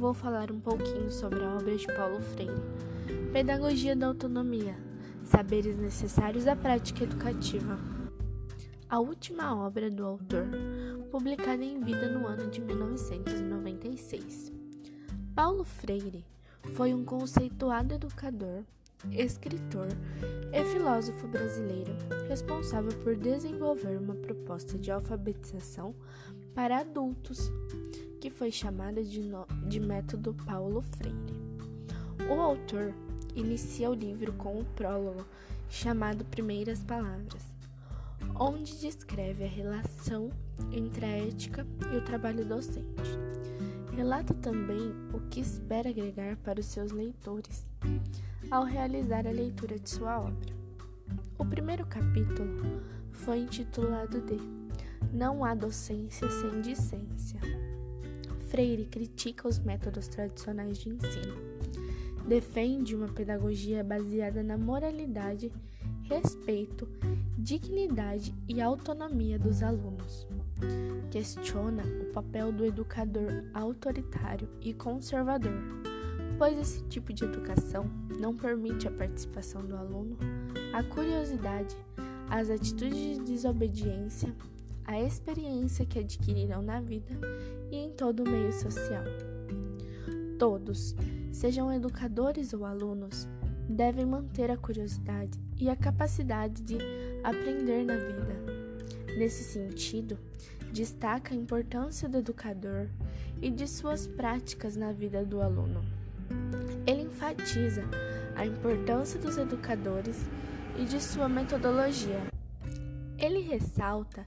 vou 0.00 0.14
falar 0.14 0.50
um 0.50 0.58
pouquinho 0.58 1.10
sobre 1.10 1.44
a 1.44 1.56
obra 1.56 1.76
de 1.76 1.86
Paulo 1.88 2.22
Freire, 2.22 2.62
Pedagogia 3.34 3.94
da 3.94 4.06
Autonomia, 4.06 4.74
Saberes 5.22 5.76
Necessários 5.76 6.46
à 6.46 6.56
Prática 6.56 7.04
Educativa. 7.04 7.78
A 8.88 8.98
última 8.98 9.54
obra 9.54 9.90
do 9.90 10.06
autor, 10.06 10.48
publicada 11.10 11.62
em 11.62 11.78
vida 11.80 12.08
no 12.08 12.26
ano 12.26 12.48
de 12.50 12.62
1996. 12.62 14.50
Paulo 15.34 15.64
Freire 15.64 16.24
foi 16.74 16.94
um 16.94 17.04
conceituado 17.04 17.92
educador, 17.92 18.62
escritor 19.12 19.88
e 20.50 20.64
filósofo 20.64 21.28
brasileiro 21.28 21.92
responsável 22.26 22.92
por 23.04 23.16
desenvolver 23.16 23.98
uma 23.98 24.14
proposta 24.14 24.78
de 24.78 24.90
alfabetização 24.90 25.94
para 26.54 26.78
adultos 26.78 27.52
que 28.20 28.30
foi 28.30 28.50
chamada 28.50 29.02
de, 29.02 29.20
no... 29.20 29.46
de 29.66 29.80
Método 29.80 30.34
Paulo 30.44 30.82
Freire. 30.82 31.40
O 32.28 32.34
autor 32.34 32.94
inicia 33.34 33.90
o 33.90 33.94
livro 33.94 34.32
com 34.34 34.60
um 34.60 34.64
prólogo 34.64 35.24
chamado 35.68 36.24
Primeiras 36.26 36.84
Palavras, 36.84 37.42
onde 38.38 38.76
descreve 38.76 39.44
a 39.44 39.48
relação 39.48 40.30
entre 40.70 41.06
a 41.06 41.08
ética 41.08 41.66
e 41.92 41.96
o 41.96 42.04
trabalho 42.04 42.44
docente. 42.44 43.18
Relata 43.96 44.34
também 44.34 44.92
o 45.14 45.20
que 45.30 45.40
espera 45.40 45.88
agregar 45.88 46.36
para 46.36 46.60
os 46.60 46.66
seus 46.66 46.92
leitores 46.92 47.64
ao 48.50 48.64
realizar 48.64 49.26
a 49.26 49.30
leitura 49.30 49.78
de 49.78 49.88
sua 49.88 50.20
obra. 50.20 50.54
O 51.38 51.44
primeiro 51.44 51.86
capítulo 51.86 52.82
foi 53.12 53.38
intitulado 53.38 54.20
de 54.20 54.38
Não 55.12 55.44
há 55.44 55.54
docência 55.54 56.28
sem 56.30 56.60
discência. 56.60 57.40
Freire 58.50 58.84
critica 58.84 59.46
os 59.46 59.60
métodos 59.60 60.08
tradicionais 60.08 60.76
de 60.78 60.88
ensino. 60.88 61.36
Defende 62.26 62.96
uma 62.96 63.06
pedagogia 63.06 63.84
baseada 63.84 64.42
na 64.42 64.58
moralidade, 64.58 65.52
respeito, 66.02 66.88
dignidade 67.38 68.34
e 68.48 68.60
autonomia 68.60 69.38
dos 69.38 69.62
alunos. 69.62 70.26
Questiona 71.12 71.84
o 72.02 72.12
papel 72.12 72.50
do 72.50 72.64
educador 72.66 73.44
autoritário 73.54 74.48
e 74.60 74.74
conservador, 74.74 75.54
pois 76.36 76.58
esse 76.58 76.82
tipo 76.88 77.12
de 77.12 77.24
educação 77.24 77.88
não 78.18 78.34
permite 78.34 78.88
a 78.88 78.90
participação 78.90 79.64
do 79.64 79.76
aluno, 79.76 80.18
a 80.72 80.82
curiosidade, 80.82 81.76
as 82.28 82.50
atitudes 82.50 83.16
de 83.16 83.22
desobediência 83.22 84.34
a 84.90 85.00
experiência 85.00 85.86
que 85.86 86.00
adquirirão 86.00 86.62
na 86.62 86.80
vida 86.80 87.14
e 87.70 87.76
em 87.76 87.92
todo 87.92 88.24
o 88.24 88.28
meio 88.28 88.52
social. 88.52 89.04
Todos, 90.36 90.96
sejam 91.30 91.72
educadores 91.72 92.52
ou 92.52 92.64
alunos, 92.64 93.28
devem 93.68 94.04
manter 94.04 94.50
a 94.50 94.56
curiosidade 94.56 95.38
e 95.56 95.70
a 95.70 95.76
capacidade 95.76 96.60
de 96.62 96.78
aprender 97.22 97.84
na 97.84 97.94
vida. 97.94 98.36
Nesse 99.16 99.44
sentido, 99.44 100.18
destaca 100.72 101.34
a 101.34 101.36
importância 101.36 102.08
do 102.08 102.18
educador 102.18 102.88
e 103.40 103.48
de 103.48 103.68
suas 103.68 104.08
práticas 104.08 104.74
na 104.74 104.90
vida 104.90 105.24
do 105.24 105.40
aluno. 105.40 105.84
Ele 106.84 107.02
enfatiza 107.02 107.84
a 108.34 108.44
importância 108.44 109.20
dos 109.20 109.38
educadores 109.38 110.16
e 110.76 110.84
de 110.84 111.00
sua 111.00 111.28
metodologia. 111.28 112.24
Ele 113.16 113.38
ressalta 113.42 114.26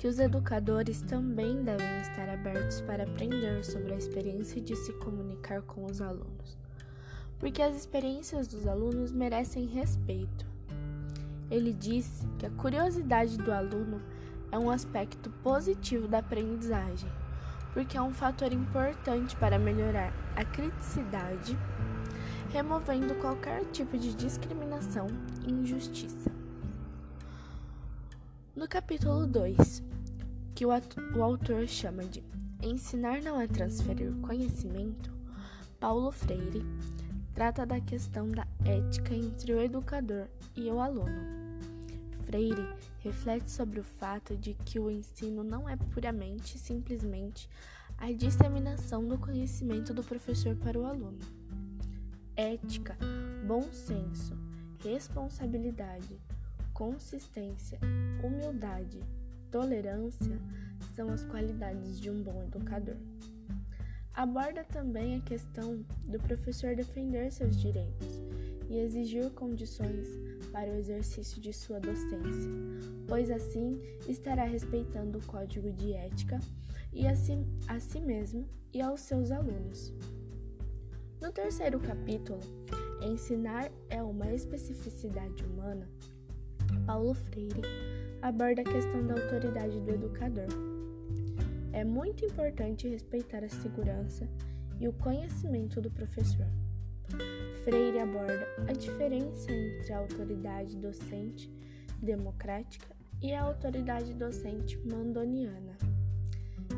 que 0.00 0.08
os 0.08 0.18
educadores 0.18 1.02
também 1.02 1.62
devem 1.62 2.00
estar 2.00 2.26
abertos 2.30 2.80
para 2.80 3.02
aprender 3.02 3.62
sobre 3.62 3.92
a 3.92 3.98
experiência 3.98 4.58
de 4.58 4.74
se 4.74 4.94
comunicar 4.94 5.60
com 5.60 5.84
os 5.84 6.00
alunos, 6.00 6.56
porque 7.38 7.60
as 7.60 7.76
experiências 7.76 8.48
dos 8.48 8.66
alunos 8.66 9.12
merecem 9.12 9.66
respeito. 9.66 10.46
Ele 11.50 11.74
diz 11.74 12.26
que 12.38 12.46
a 12.46 12.50
curiosidade 12.52 13.36
do 13.36 13.52
aluno 13.52 14.00
é 14.50 14.58
um 14.58 14.70
aspecto 14.70 15.28
positivo 15.42 16.08
da 16.08 16.20
aprendizagem, 16.20 17.12
porque 17.74 17.98
é 17.98 18.00
um 18.00 18.14
fator 18.14 18.54
importante 18.54 19.36
para 19.36 19.58
melhorar 19.58 20.14
a 20.34 20.42
criticidade, 20.46 21.58
removendo 22.50 23.14
qualquer 23.16 23.66
tipo 23.66 23.98
de 23.98 24.14
discriminação 24.14 25.08
e 25.46 25.52
injustiça. 25.52 26.39
No 28.60 28.68
capítulo 28.68 29.26
2, 29.26 29.82
que 30.54 30.66
o, 30.66 30.68
o 31.16 31.22
autor 31.22 31.66
chama 31.66 32.04
de 32.04 32.22
Ensinar 32.62 33.22
não 33.22 33.40
é 33.40 33.46
transferir 33.46 34.12
conhecimento, 34.20 35.10
Paulo 35.80 36.12
Freire 36.12 36.62
trata 37.32 37.64
da 37.64 37.80
questão 37.80 38.28
da 38.28 38.46
ética 38.62 39.14
entre 39.14 39.54
o 39.54 39.62
educador 39.62 40.26
e 40.54 40.70
o 40.70 40.78
aluno. 40.78 41.22
Freire 42.24 42.68
reflete 42.98 43.50
sobre 43.50 43.80
o 43.80 43.82
fato 43.82 44.36
de 44.36 44.52
que 44.52 44.78
o 44.78 44.90
ensino 44.90 45.42
não 45.42 45.66
é 45.66 45.74
puramente 45.74 46.58
e 46.58 46.60
simplesmente 46.60 47.48
a 47.96 48.12
disseminação 48.12 49.08
do 49.08 49.16
conhecimento 49.16 49.94
do 49.94 50.04
professor 50.04 50.54
para 50.54 50.78
o 50.78 50.84
aluno. 50.84 51.20
Ética, 52.36 52.94
bom 53.46 53.72
senso, 53.72 54.36
responsabilidade, 54.84 56.20
consistência, 56.80 57.78
humildade, 58.24 59.02
tolerância 59.50 60.40
são 60.96 61.10
as 61.10 61.22
qualidades 61.26 62.00
de 62.00 62.08
um 62.08 62.22
bom 62.22 62.42
educador. 62.42 62.96
Aborda 64.14 64.64
também 64.64 65.16
a 65.16 65.20
questão 65.20 65.84
do 66.04 66.18
professor 66.20 66.74
defender 66.74 67.30
seus 67.30 67.60
direitos 67.60 68.22
e 68.70 68.78
exigir 68.78 69.28
condições 69.32 70.08
para 70.52 70.70
o 70.70 70.76
exercício 70.76 71.38
de 71.38 71.52
sua 71.52 71.78
docência, 71.78 72.50
pois 73.06 73.30
assim 73.30 73.78
estará 74.08 74.44
respeitando 74.44 75.18
o 75.18 75.26
código 75.26 75.70
de 75.72 75.92
ética 75.92 76.40
e 76.94 77.06
a 77.06 77.14
si, 77.14 77.46
a 77.68 77.78
si 77.78 78.00
mesmo 78.00 78.48
e 78.72 78.80
aos 78.80 79.02
seus 79.02 79.30
alunos. 79.30 79.92
No 81.20 81.30
terceiro 81.30 81.78
capítulo, 81.78 82.40
Ensinar 83.02 83.70
é 83.88 84.02
uma 84.02 84.30
especificidade 84.32 85.42
humana, 85.42 85.88
Paulo 86.86 87.14
Freire 87.14 87.62
aborda 88.22 88.62
a 88.62 88.64
questão 88.64 89.06
da 89.06 89.14
autoridade 89.14 89.80
do 89.80 89.90
educador. 89.90 90.48
É 91.72 91.84
muito 91.84 92.24
importante 92.24 92.88
respeitar 92.88 93.44
a 93.44 93.48
segurança 93.48 94.28
e 94.80 94.88
o 94.88 94.92
conhecimento 94.92 95.80
do 95.80 95.90
professor. 95.90 96.46
Freire 97.64 97.98
aborda 97.98 98.46
a 98.68 98.72
diferença 98.72 99.50
entre 99.50 99.92
a 99.92 99.98
autoridade 99.98 100.76
docente 100.76 101.50
democrática 102.02 102.94
e 103.22 103.32
a 103.34 103.42
autoridade 103.42 104.14
docente 104.14 104.78
mandoniana. 104.78 105.76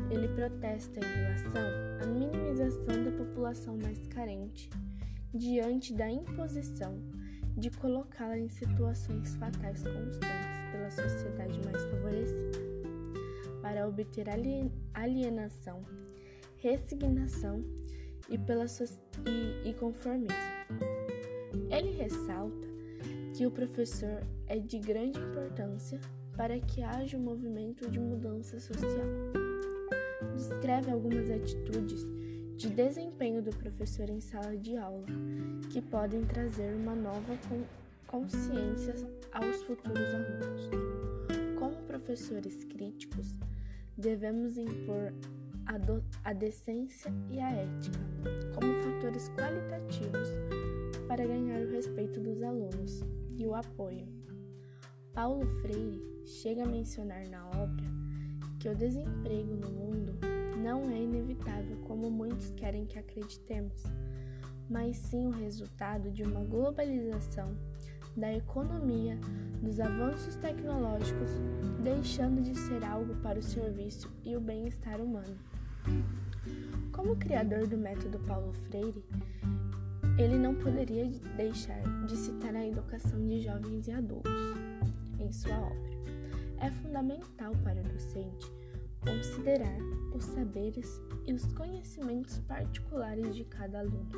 Ele 0.09 0.27
protesta 0.29 0.99
em 0.99 1.21
relação 1.21 1.61
à 2.01 2.05
minimização 2.05 3.03
da 3.03 3.11
população 3.11 3.77
mais 3.77 4.05
carente 4.07 4.69
diante 5.33 5.93
da 5.93 6.09
imposição 6.09 7.01
de 7.55 7.69
colocá-la 7.69 8.37
em 8.37 8.49
situações 8.49 9.35
fatais 9.35 9.83
constantes 9.83 10.19
pela 10.71 10.89
sociedade 10.91 11.59
mais 11.65 11.83
favorecida, 11.85 12.59
para 13.61 13.87
obter 13.87 14.25
alienação, 14.93 15.83
resignação 16.57 17.63
e, 18.29 18.37
pela 18.37 18.67
so 18.67 18.83
e, 19.25 19.69
e 19.69 19.73
conformismo. 19.73 20.35
Ele 21.69 21.91
ressalta 21.91 22.67
que 23.35 23.45
o 23.45 23.51
professor 23.51 24.23
é 24.47 24.59
de 24.59 24.79
grande 24.79 25.19
importância 25.19 25.99
para 26.35 26.59
que 26.59 26.81
haja 26.81 27.17
um 27.17 27.21
movimento 27.21 27.89
de 27.89 27.99
mudança 27.99 28.59
social. 28.59 29.07
Descreve 30.35 30.91
algumas 30.91 31.29
atitudes 31.29 32.05
de 32.57 32.69
desempenho 32.69 33.41
do 33.41 33.51
professor 33.51 34.09
em 34.09 34.19
sala 34.19 34.55
de 34.57 34.77
aula, 34.77 35.05
que 35.71 35.81
podem 35.81 36.23
trazer 36.25 36.75
uma 36.75 36.95
nova 36.95 37.37
consciência 38.07 38.93
aos 39.31 39.63
futuros 39.63 40.13
alunos. 40.13 40.69
Como 41.59 41.75
professores 41.83 42.63
críticos, 42.65 43.37
devemos 43.97 44.57
impor 44.57 45.13
a, 45.65 45.77
do, 45.77 46.03
a 46.23 46.33
decência 46.33 47.11
e 47.29 47.39
a 47.39 47.49
ética 47.51 47.99
como 48.53 48.73
fatores 48.83 49.29
qualitativos 49.29 50.29
para 51.07 51.25
ganhar 51.25 51.61
o 51.61 51.71
respeito 51.71 52.19
dos 52.19 52.41
alunos 52.43 53.01
e 53.37 53.45
o 53.45 53.55
apoio. 53.55 54.07
Paulo 55.13 55.45
Freire 55.61 56.01
chega 56.25 56.63
a 56.63 56.67
mencionar 56.67 57.27
na 57.29 57.47
obra 57.49 57.85
que 58.59 58.69
o 58.69 58.75
desemprego 58.75 59.55
no 59.55 59.69
mundo 59.69 60.32
não 60.57 60.89
é 60.89 61.01
inevitável 61.01 61.77
como 61.87 62.09
muitos 62.09 62.51
querem 62.51 62.85
que 62.85 62.99
acreditemos, 62.99 63.83
mas 64.69 64.97
sim 64.97 65.27
o 65.27 65.31
resultado 65.31 66.11
de 66.11 66.23
uma 66.23 66.43
globalização 66.43 67.55
da 68.15 68.31
economia, 68.31 69.17
dos 69.61 69.79
avanços 69.79 70.35
tecnológicos, 70.35 71.31
deixando 71.81 72.41
de 72.41 72.55
ser 72.55 72.83
algo 72.83 73.15
para 73.17 73.39
o 73.39 73.43
serviço 73.43 74.11
e 74.23 74.35
o 74.35 74.41
bem-estar 74.41 75.01
humano. 75.01 75.37
Como 76.91 77.15
criador 77.15 77.67
do 77.67 77.77
método 77.77 78.19
Paulo 78.19 78.53
Freire, 78.53 79.03
ele 80.17 80.37
não 80.37 80.53
poderia 80.53 81.09
deixar 81.35 81.81
de 82.05 82.15
citar 82.15 82.55
a 82.55 82.65
educação 82.65 83.19
de 83.25 83.41
jovens 83.41 83.87
e 83.87 83.91
adultos 83.91 84.31
em 85.19 85.31
sua 85.31 85.57
obra. 85.57 85.93
É 86.59 86.69
fundamental 86.69 87.51
para 87.63 87.81
o 87.81 87.83
docente 87.83 88.62
considerar 89.03 89.77
os 90.13 90.23
saberes 90.23 91.01
e 91.25 91.33
os 91.33 91.45
conhecimentos 91.53 92.39
particulares 92.39 93.35
de 93.35 93.43
cada 93.45 93.79
aluno, 93.79 94.09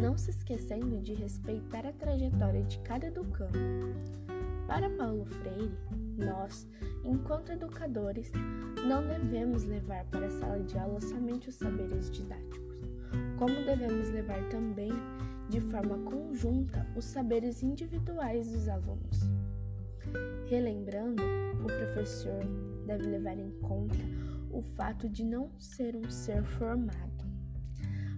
não 0.00 0.16
se 0.16 0.30
esquecendo 0.30 1.00
de 1.00 1.14
respeitar 1.14 1.86
a 1.86 1.92
trajetória 1.92 2.62
de 2.64 2.78
cada 2.80 3.06
educando. 3.06 3.58
Para 4.66 4.88
Paulo 4.90 5.24
Freire, 5.26 5.76
nós, 6.16 6.66
enquanto 7.04 7.52
educadores, 7.52 8.32
não 8.86 9.06
devemos 9.06 9.64
levar 9.64 10.04
para 10.06 10.26
a 10.26 10.30
sala 10.30 10.60
de 10.60 10.78
aula 10.78 11.00
somente 11.00 11.48
os 11.48 11.56
saberes 11.56 12.10
didáticos, 12.10 12.82
como 13.38 13.54
devemos 13.66 14.08
levar 14.10 14.48
também, 14.48 14.92
de 15.48 15.60
forma 15.60 15.98
conjunta, 16.10 16.86
os 16.96 17.04
saberes 17.04 17.62
individuais 17.62 18.50
dos 18.50 18.68
alunos. 18.68 19.20
Relembrando, 20.48 21.22
o 21.62 21.66
professor 21.66 22.42
deve 22.86 23.06
levar 23.06 23.38
em 23.38 23.50
conta 23.60 23.96
o 24.50 24.62
fato 24.62 25.08
de 25.08 25.24
não 25.24 25.50
ser 25.58 25.96
um 25.96 26.10
ser 26.10 26.42
formado, 26.44 27.24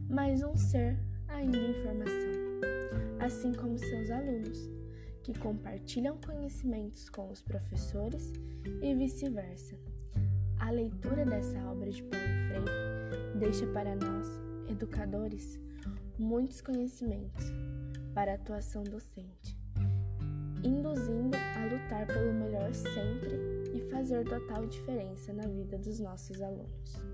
mas 0.08 0.42
um 0.42 0.56
ser 0.56 0.98
ainda 1.28 1.56
em 1.56 1.74
formação, 1.74 3.20
assim 3.20 3.52
como 3.52 3.78
seus 3.78 4.10
alunos, 4.10 4.70
que 5.22 5.38
compartilham 5.38 6.18
conhecimentos 6.24 7.08
com 7.08 7.30
os 7.30 7.40
professores 7.40 8.32
e 8.82 8.94
vice-versa. 8.94 9.76
A 10.58 10.70
leitura 10.70 11.24
dessa 11.24 11.58
obra 11.70 11.90
de 11.90 12.02
Paulo 12.02 12.26
Freire 12.48 13.38
deixa 13.38 13.66
para 13.68 13.94
nós, 13.96 14.26
educadores, 14.68 15.58
muitos 16.18 16.60
conhecimentos 16.60 17.46
para 18.14 18.32
a 18.32 18.34
atuação 18.34 18.82
docente, 18.84 19.58
induzindo 20.62 21.36
a 21.36 21.64
lutar 21.64 22.06
pelo 22.06 22.32
melhor 22.32 22.72
sempre 22.72 23.63
fazer 23.94 24.24
total 24.24 24.66
diferença 24.66 25.32
na 25.32 25.46
vida 25.46 25.78
dos 25.78 26.00
nossos 26.00 26.42
alunos. 26.42 27.13